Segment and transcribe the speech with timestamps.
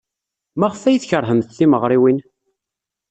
[0.59, 2.19] Maɣef ay tkeṛhemt timeɣriwin?